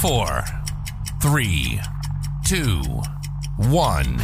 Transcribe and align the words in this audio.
Four, 0.00 0.44
three, 1.22 1.80
two, 2.46 2.82
one. 3.56 4.20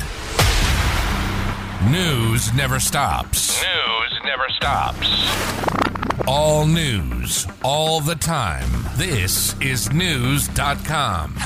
News 1.91 2.53
never 2.53 2.79
stops. 2.79 3.63
News 3.63 4.21
never 4.23 4.49
stops. 4.51 5.09
All 6.29 6.67
news, 6.67 7.47
all 7.65 8.03
the 8.03 8.17
time. 8.17 8.69
This 8.97 9.59
is 9.61 9.89
Knewz.com. 9.89 11.37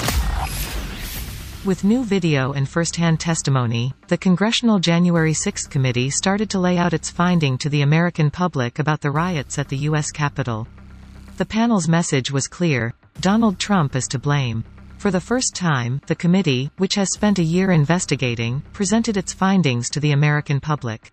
With 1.64 1.84
new 1.84 2.04
video 2.04 2.52
and 2.52 2.68
first-hand 2.68 3.20
testimony, 3.20 3.94
the 4.08 4.18
Congressional 4.18 4.80
January 4.80 5.34
6 5.34 5.68
committee 5.68 6.10
started 6.10 6.50
to 6.50 6.58
lay 6.58 6.76
out 6.78 6.92
its 6.92 7.10
finding 7.10 7.58
to 7.58 7.68
the 7.68 7.82
American 7.82 8.32
public 8.32 8.80
about 8.80 9.02
the 9.02 9.10
riots 9.12 9.56
at 9.56 9.68
the 9.68 9.78
U.S. 9.88 10.10
Capitol. 10.10 10.66
The 11.36 11.46
panel's 11.46 11.86
message 11.86 12.32
was 12.32 12.48
clear, 12.48 12.94
Donald 13.20 13.58
Trump 13.58 13.96
is 13.96 14.06
to 14.08 14.18
blame. 14.18 14.62
For 14.98 15.10
the 15.10 15.20
first 15.20 15.54
time, 15.54 16.02
the 16.06 16.14
committee, 16.14 16.70
which 16.76 16.96
has 16.96 17.12
spent 17.12 17.38
a 17.38 17.42
year 17.42 17.70
investigating, 17.70 18.62
presented 18.74 19.16
its 19.16 19.32
findings 19.32 19.88
to 19.90 20.00
the 20.00 20.12
American 20.12 20.60
public. 20.60 21.12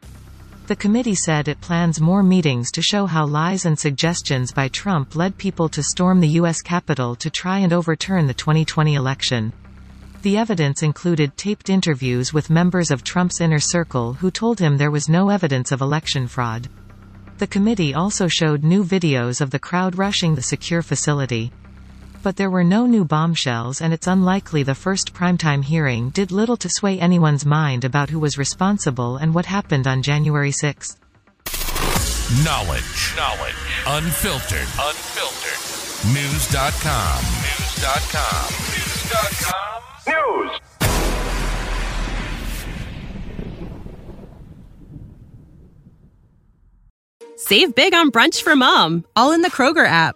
The 0.68 0.76
committee 0.76 1.16
said 1.16 1.48
it 1.48 1.62
plans 1.62 2.02
more 2.02 2.22
meetings 2.22 2.72
to 2.72 2.82
show 2.82 3.06
how 3.06 3.26
lies 3.26 3.66
and 3.66 3.80
suggestions 3.80 4.52
by 4.52 4.68
Trump 4.68 5.16
led 5.16 5.38
people 5.38 5.70
to 5.70 5.82
storm 5.82 6.20
the 6.20 6.36
U.S. 6.40 6.62
Capitol 6.62 7.16
to 7.16 7.30
try 7.30 7.60
and 7.60 7.72
overturn 7.72 8.28
the 8.28 8.34
2020 8.34 8.96
election. 8.96 9.54
The 10.24 10.38
evidence 10.38 10.84
included 10.84 11.38
taped 11.38 11.70
interviews 11.70 12.34
with 12.34 12.50
members 12.50 12.92
of 12.92 13.04
Trump's 13.04 13.40
inner 13.40 13.60
circle 13.60 14.14
who 14.14 14.30
told 14.30 14.60
him 14.60 14.78
there 14.78 14.92
was 14.92 15.10
no 15.10 15.30
evidence 15.30 15.72
of 15.72 15.82
election 15.82 16.28
fraud. 16.28 16.70
The 17.38 17.48
committee 17.48 17.94
also 17.94 18.28
showed 18.28 18.64
new 18.64 18.84
videos 18.84 19.40
of 19.42 19.52
the 19.52 19.60
crowd 19.60 19.98
rushing 19.98 20.36
the 20.36 20.42
secure 20.42 20.82
facility. 20.82 21.52
But 22.24 22.38
there 22.38 22.50
were 22.50 22.64
no 22.64 22.86
new 22.86 23.04
bombshells 23.04 23.82
and 23.82 23.94
it's 23.94 24.08
unlikely 24.08 24.64
the 24.64 24.74
first 24.74 25.14
primetime 25.14 25.62
hearing 25.62 26.10
did 26.10 26.32
little 26.32 26.56
to 26.58 26.70
sway 26.70 26.98
anyone's 26.98 27.46
mind 27.46 27.84
about 27.84 28.10
who 28.10 28.20
was 28.20 28.38
responsible 28.38 29.18
and 29.18 29.36
what 29.36 29.46
happened 29.46 29.88
on 29.88 30.02
January 30.02 30.52
6. 30.52 30.96
Knowledge. 32.46 33.14
Knowledge. 33.18 33.56
Unfiltered. 33.86 34.70
Unfiltered. 34.80 35.60
Knewz.com. 36.08 37.20
Knewz.com. 37.44 38.48
Knewz.com. 38.72 39.84
News. 40.08 40.60
Save 47.36 47.76
big 47.76 47.94
on 47.94 48.12
brunch 48.12 48.42
for 48.42 48.56
mom, 48.56 49.04
all 49.18 49.34
in 49.34 49.42
the 49.42 49.52
Kroger 49.52 49.86
app. 49.86 50.16